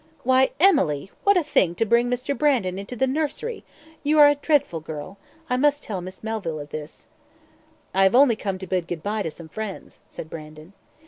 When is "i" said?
5.47-5.57, 7.93-8.01